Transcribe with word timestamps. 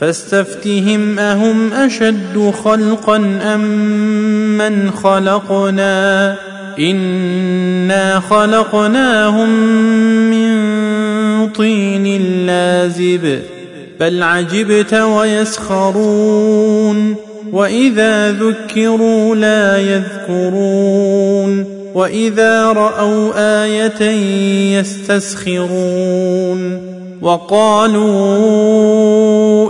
فاستفتهم 0.00 1.18
أهم 1.18 1.72
أشد 1.72 2.52
خلقا 2.64 3.16
أم 3.42 3.60
من 4.58 4.90
خلقنا؟ 4.90 6.36
إنا 6.78 8.20
خلقناهم 8.20 9.48
من 10.30 11.48
طين 11.48 12.22
لازب 12.46 13.38
بل 14.00 14.22
عجبت 14.22 14.94
ويسخرون. 14.94 16.48
وإذا 17.52 18.32
ذكروا 18.32 19.36
لا 19.36 19.78
يذكرون 19.78 21.64
وإذا 21.94 22.72
رأوا 22.72 23.32
آية 23.64 24.02
يستسخرون. 24.78 26.97
وقالوا 27.22 28.12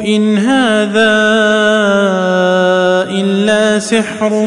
إن 0.02 0.38
هذا 0.38 1.18
إلا 3.10 3.78
سحر 3.78 4.46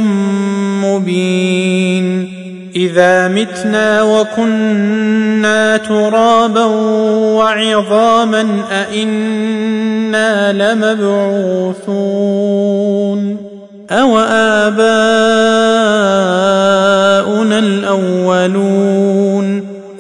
مبين 0.83 2.31
إذا 2.75 3.27
متنا 3.27 4.03
وكنا 4.03 5.77
ترابا 5.77 6.66
وعظاما 7.35 8.47
أئنا 8.71 10.53
لمبعوثون 10.53 11.91
أوآباؤنا 13.91 14.71
الأولون 17.59 19.70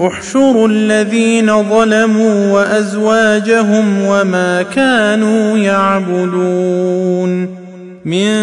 احشروا 0.00 0.68
الذين 0.68 1.62
ظلموا 1.62 2.52
وأزواجهم 2.52 4.06
وما 4.06 4.62
كانوا 4.62 5.58
يعبدون. 5.58 7.48
من 8.04 8.34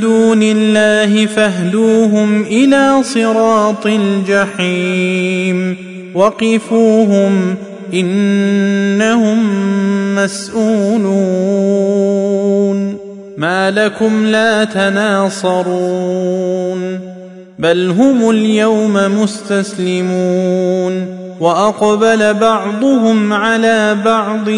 دون 0.00 0.42
الله 0.42 1.26
فاهدوهم 1.26 2.42
إلى 2.42 3.02
صراط 3.02 3.86
الجحيم. 3.86 5.76
وقفوهم 6.14 7.54
إنهم 7.94 9.38
مسئولون 10.14 11.10
ما 13.38 13.70
لكم 13.70 14.26
لا 14.26 14.64
تناصرون. 14.64 15.90
بل 17.60 17.90
هم 17.90 18.30
اليوم 18.30 19.22
مستسلمون 19.22 21.06
وأقبل 21.40 22.34
بعضهم 22.34 23.32
على 23.32 23.96
بعض 24.04 24.48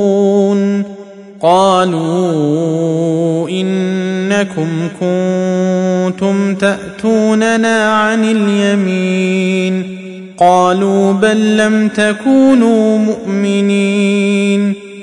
يتساءلون 0.00 0.84
قالوا 1.42 2.70
إنكم 3.48 4.88
كنتم 5.00 6.54
تأتوننا 6.54 7.92
عن 7.92 8.24
اليمين 8.24 10.00
قالوا 10.38 11.12
بل 11.12 11.56
لم 11.56 11.88
تكونوا 11.88 12.98
مؤمنين 12.98 14.89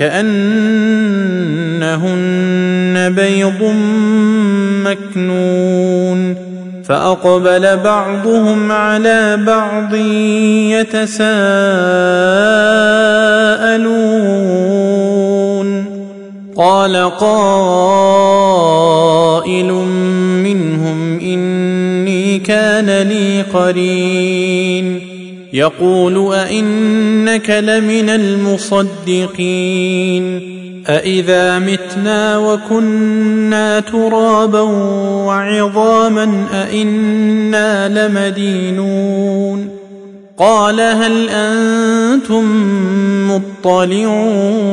كأنهن 0.00 0.40
بيض 3.14 3.62
مكنون 4.84 6.36
فأقبل 6.84 7.76
بعضهم 7.76 8.72
على 8.72 9.36
بعض 9.46 9.94
يتساءلون 10.74 11.30
قال 16.56 16.96
قائل 16.96 17.32
منهم 20.44 21.18
إني 21.20 22.38
كان 22.38 23.08
لي 23.08 23.42
قرين 23.42 25.09
يقول 25.52 26.34
أئنك 26.34 27.50
لمن 27.50 28.08
المصدقين 28.10 29.60
أإذا 30.88 31.58
متنا 31.58 32.38
وكنا 32.38 33.80
ترابا 33.80 34.60
وعظاما 35.26 36.46
أئنا 36.54 37.88
لمدينون 37.88 39.68
قال 40.38 40.80
هل 40.80 41.28
أنتم 41.28 42.44
مطلعون 43.64 44.70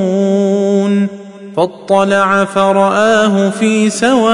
فاطلع 1.58 2.46
فرآه 2.46 3.50
في 3.50 3.90
سواء 3.90 4.28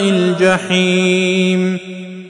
الجحيم 0.00 1.83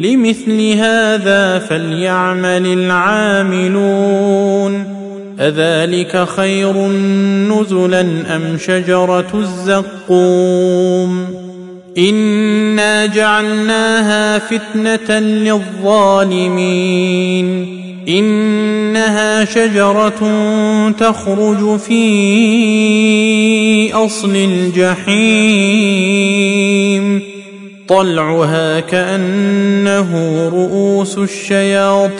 لمثل 0.00 0.72
هذا 0.72 1.58
فليعمل 1.58 2.66
العاملون. 2.66 4.16
أذلك 5.40 6.28
خير 6.36 6.86
نزلا 7.52 8.00
أم 8.36 8.58
شجرة 8.66 9.26
الزقوم؟ 9.34 11.26
إنا 11.98 13.06
جعلناها 13.06 14.38
فتنة 14.38 15.18
للظالمين. 15.18 16.66
إنها 18.08 19.44
شجرة 19.44 20.20
تخرج 20.90 21.78
في 21.78 23.94
أصل 23.94 24.36
الجحيم. 24.36 25.06
طلعها 27.88 28.80
كأنه 28.80 30.48
رؤوس 30.48 31.18
الشياطين. 31.18 32.16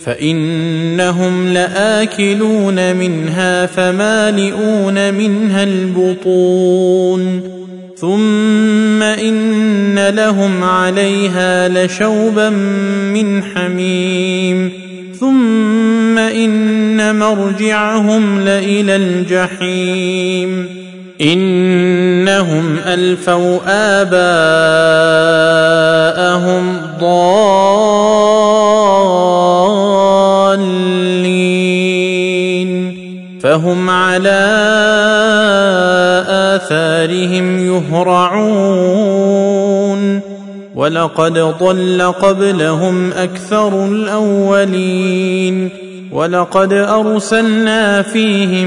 فإنهم 0.00 1.48
لآكلون 1.48 2.96
منها 2.96 3.66
فمالئون 3.66 5.14
منها 5.14 5.64
البطون. 5.64 7.40
ثم 7.96 9.02
إن 9.02 10.08
لهم 10.08 10.64
عليها 10.64 11.68
لشوبا 11.68 12.50
من 13.14 13.42
حميم. 13.42 14.72
ثم 15.20 16.18
إن 16.18 17.18
مرجعهم 17.18 18.40
لإلى 18.40 18.96
الجحيم. 18.96 20.85
إنهم 21.20 22.76
ألفوا 22.86 23.58
آباءهم 23.66 24.36
ضالين. 27.00 27.76
فهم 33.42 33.90
على 33.90 34.42
آثارهم 36.28 37.66
يهرعون. 37.66 38.76
ولقد 40.74 41.38
ضل 41.38 42.02
قبلهم 42.02 43.12
أكثر 43.12 43.84
الأولين. 43.84 45.68
ولقد 46.12 46.72
أرسلنا 46.72 48.02
فيهم 48.02 48.66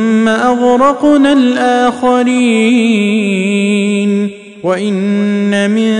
أغرقنا 0.35 1.33
الآخرين. 1.33 4.29
وإن 4.63 5.71
من 5.71 5.91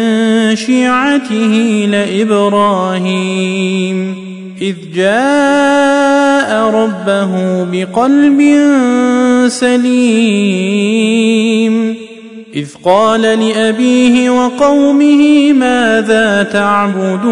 شيعته 0.55 1.88
لإبراهيم. 1.91 4.15
إذ 4.61 4.75
جاء 4.95 6.69
ربه 6.69 7.63
بقلب 7.63 8.41
سليم. 9.47 11.01
إذ 12.55 12.67
قال 12.85 13.21
لأبيه 13.21 14.29
وقومه 14.29 15.53
ماذا 15.53 16.43
تعبدون؟ 16.43 17.31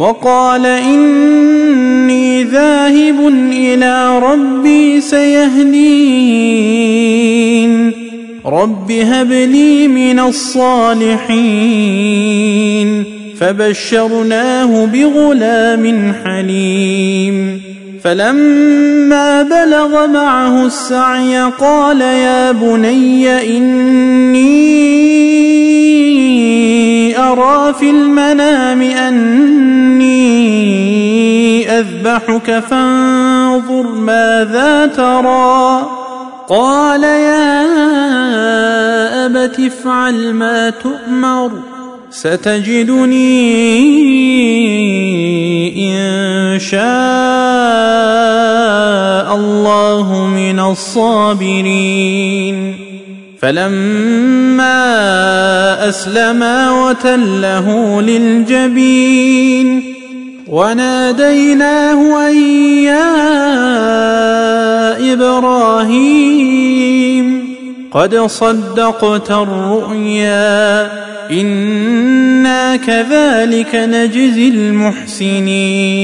وقال 0.00 0.66
إني 0.66 2.44
ذاهب 2.44 3.28
إلى 3.52 4.18
ربي 4.18 5.00
سيهدين. 5.00 5.70
رب 8.46 8.92
هب 8.92 9.32
لي 9.32 9.88
من 9.88 10.20
الصالحين. 10.20 11.20
فبشرناه 13.40 14.84
بغلام 14.84 16.14
حليم. 16.24 17.60
فلما 18.04 19.42
بلغ 19.42 20.06
معه 20.06 20.66
السعي 20.66 21.42
قال 21.60 22.00
يا 22.00 22.52
بني 22.52 23.56
إني 23.56 24.80
أرى 27.18 27.74
في 27.74 27.90
المنام 27.90 28.82
أني 28.82 30.20
أذبحك 31.78 32.58
فانظر 32.70 33.82
ماذا 33.82 34.86
ترى. 34.86 35.90
قال 36.48 37.04
يا 37.04 37.66
أبت 39.26 39.60
افعل 39.60 40.34
ما 40.34 40.70
تؤمر 40.70 41.50
ستجدني 42.10 43.30
إن 45.94 46.58
شاء 46.58 46.80
الله 49.36 50.26
من 50.26 50.60
الصابرين. 50.60 51.70
فلما 53.40 54.78
أسلما 55.88 56.70
وتله 56.70 58.00
للجبين 58.02 59.94
وناديناه 60.48 62.28
أن 62.28 62.36
يا 62.84 63.12
إبراهيم 65.12 66.50
قد 67.92 68.16
صدقت 68.26 69.30
الرؤيا 69.30 70.88
إنا 71.30 72.76
كذلك 72.76 73.74
نجزي 73.74 74.48
المحسنين 74.48 76.00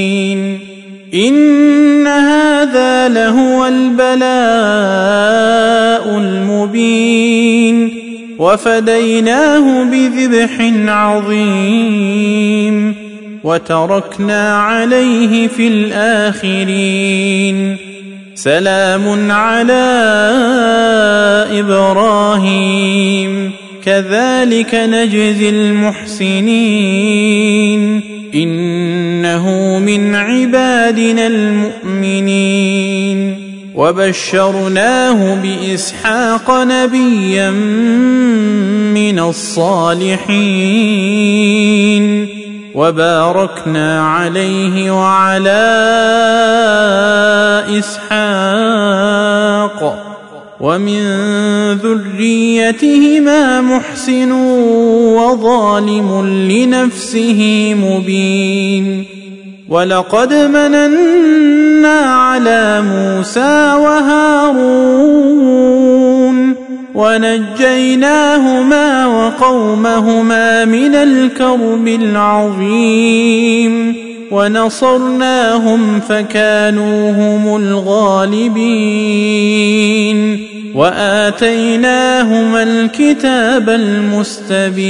إن 1.13 2.07
هذا 2.07 3.09
لهو 3.09 3.65
البلاء 3.65 4.17
المبين 6.17 7.91
وفديناه 8.39 9.83
بذبح 9.83 10.71
عظيم 10.87 12.27
وتركنا 13.43 14.57
عليه 14.57 15.47
في 15.47 15.67
الآخرين 15.67 16.97
سلام 18.35 19.31
على 19.31 19.83
إبراهيم 21.51 23.51
كذلك 23.85 24.75
نجزي 24.75 25.49
المحسنين 25.49 26.97
إنه 28.35 29.79
من 29.79 30.15
عبادنا 30.15 31.27
المؤمنين. 31.27 33.47
وبشرناه 33.75 35.35
بإسحاق 35.35 36.51
نبيا 36.51 37.49
من 38.93 39.19
الصالحين. 39.19 40.37
وباركنا 42.75 44.07
عليه 44.07 44.91
وعلى 44.91 45.77
إسحاق. 47.79 50.16
ومن 50.61 51.01
ذريتهما 51.73 53.61
محسن 53.61 54.31
وظالم 55.17 56.27
لنفسه 56.51 57.73
مبين. 57.73 59.05
ولقد 59.69 60.33
مننا 60.33 61.99
على 61.99 62.81
موسى 62.81 63.73
وهارون 63.73 65.17
ونجيناهما 66.95 69.07
وقومهما 69.07 70.65
من 70.65 70.95
الكرب 70.95 71.87
العظيم. 71.87 74.06
ونصرناهم 74.31 75.99
فكانوا 75.99 77.11
هم 77.11 77.55
الغالبين 77.55 78.97
واتيناهما 80.75 82.63
الكتاب 82.63 83.69
المستبين 83.69 84.87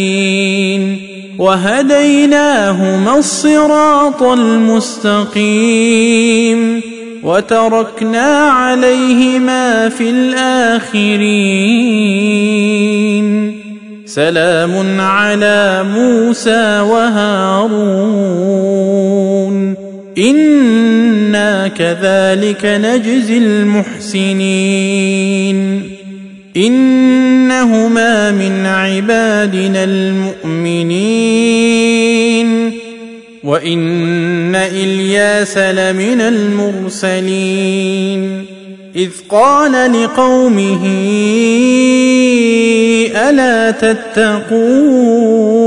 وهديناهما 1.40 3.18
الصراط 3.18 4.24
المستقيم 4.24 5.48
وتركنا 7.24 8.50
عليهما 8.50 9.90
في 9.90 10.10
الآخرين 10.10 11.48
سلام 14.06 15.02
على 15.02 15.86
موسى 15.94 16.80
وهارون 16.80 18.48
أنا 20.18 21.68
كذلك 21.68 22.66
نجزي 22.66 23.38
المحسنين 23.38 24.78
انهما 26.58 28.32
من 28.32 28.66
عبادنا 28.66 29.84
المؤمنين 29.84 31.08
وان 33.44 34.56
الياس 34.56 35.58
لمن 35.58 36.22
المرسلين 36.22 37.78
اذ 38.96 39.10
قال 39.30 40.04
لقومه 40.04 40.86
الا 43.16 43.72
تتقون 43.72 45.67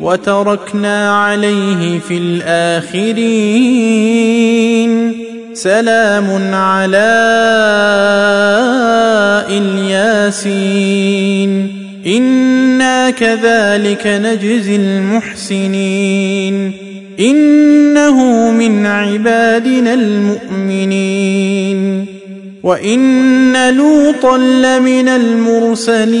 وتركنا 0.00 1.24
عليه 1.24 1.98
في 1.98 2.18
الآخرين. 2.18 3.20
سلام 5.52 6.54
على 6.54 7.10
إلياسين. 9.48 11.68
إنا 12.06 13.10
كذلك 13.10 14.06
نجزي 14.06 14.76
المحسنين. 14.76 16.72
إنه 17.20 18.50
من 18.50 18.86
عبادنا 18.86 19.94
المؤمنين. 19.94 22.06
وإن 22.62 23.76
لوطا 23.76 24.38
لمن 24.38 25.08
المرسلين. 25.08 26.20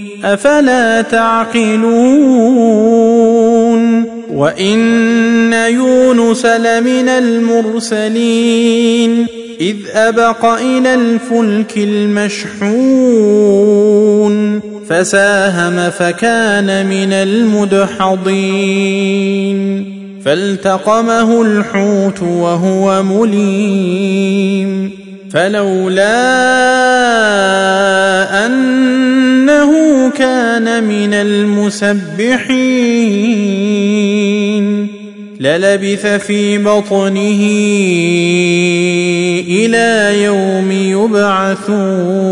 أفلا 0.23 1.01
تعقلون 1.01 1.91
وإن 4.33 5.53
يونس 5.53 6.45
لمن 6.45 7.09
المرسلين 7.09 8.61
إذ 9.61 9.75
أبق 9.93 10.45
إلى 10.45 10.93
الفلك 10.93 11.77
المشحون 11.77 13.11
فساهم 14.89 15.89
فكان 15.89 16.85
من 16.85 17.13
المدحضين 17.13 18.41
فالتقمه 20.25 21.41
الحوت 21.41 22.21
وهو 22.21 23.03
مليم 23.03 24.91
فلولا 25.31 26.05
أنه 28.45 29.71
كان 30.09 30.83
من 30.83 31.13
المسبحين 31.13 32.61
للبث 35.39 36.07
في 36.07 36.57
بطنه 36.57 37.41
إلى 39.47 40.23
يوم 40.23 40.71
يبعثون 40.71 42.31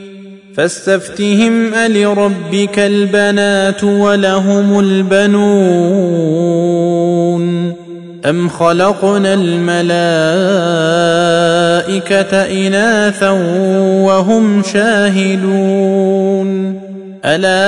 فاستفتهم 0.55 1.73
ألربك 1.73 2.79
البنات 2.79 3.83
ولهم 3.83 4.79
البنون؟ 4.79 6.31
أم 8.25 8.49
خلقنا 8.49 9.33
الملائكة 9.33 10.27
إناثا 12.67 13.29
وهم 14.05 14.63
شاهدون؟ 14.63 16.51
ألا 17.25 17.61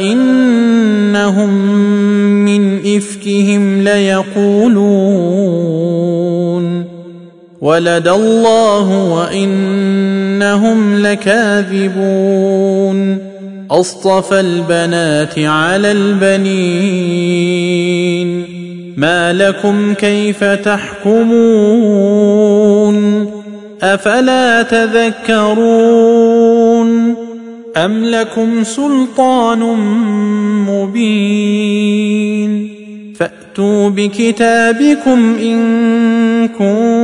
إنهم 0.00 1.50
من 2.44 2.96
إفكهم 2.96 3.82
ليقولون 3.82 5.03
ولد 7.60 8.08
الله 8.08 9.14
وإنهم 9.14 11.06
لكاذبون. 11.06 13.18
أصطفى 13.70 14.40
البنات 14.40 15.38
على 15.38 15.92
البنين. 15.92 17.34
ما 18.96 19.32
لكم 19.32 19.94
كيف 19.94 20.44
تحكمون؟ 20.44 21.34
أفلا 23.82 24.62
تذكرون؟ 24.62 26.24
أم 27.76 28.04
لكم 28.04 28.64
سلطان 28.64 29.58
مبين؟ 30.68 32.70
فأتوا 33.18 33.88
بكتابكم 33.88 35.38
إن 35.38 36.48
كنتم 36.48 37.03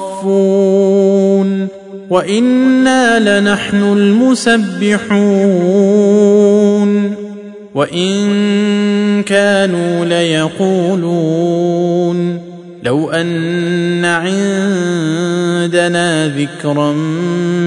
الصافون 0.21 1.67
وإنا 2.09 3.39
لنحن 3.39 3.83
المسبحون 3.83 5.11
وإن 7.75 9.23
كانوا 9.23 10.05
ليقولون 10.05 11.41
لو 12.83 13.09
أن 13.09 14.05
عندنا 14.05 15.17
ذكرا 16.37 16.93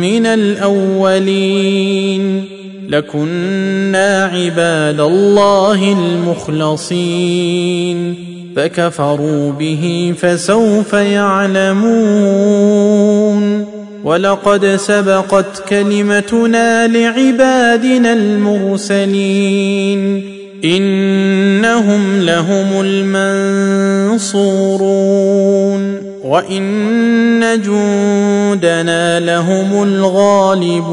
من 0.01 0.27
الأولين 0.27 1.75
لكنا 2.89 4.25
عباد 4.25 5.01
الله 5.01 5.93
المخلصين 5.93 7.35
فكفروا 8.57 9.53
به 9.53 10.15
فسوف 10.21 10.93
يعلمون. 10.93 11.85
ولقد 14.05 14.67
سبقت 14.67 15.69
كلمتنا 15.69 16.87
لعبادنا 16.87 18.13
المرسلين. 18.13 20.25
إنهم 20.65 22.21
لهم 22.21 22.67
المنصورون. 22.81 24.45
وإن 26.25 27.63
جندنا 27.63 29.21
لهم 29.21 29.83
الغالبون. 29.83 30.85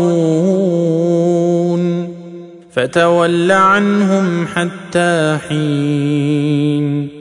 فتول 2.72 3.52
عنهم 3.52 4.48
حتى 4.48 5.38
حين. 5.50 7.21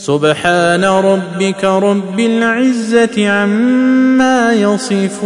سبحان 0.00 0.84
ربك 0.84 1.64
رب 1.64 2.20
العزة 2.20 3.28
عما 3.28 4.52
يصفون 4.52 5.20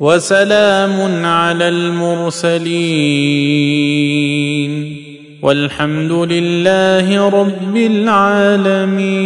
وسلام 0.00 1.24
على 1.24 1.68
المرسلين 1.68 2.64
والحمد 5.42 6.12
لله 6.12 7.28
رب 7.28 7.76
العالمين 7.76 9.24